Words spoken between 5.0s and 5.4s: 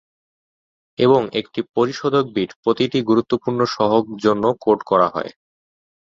হয়।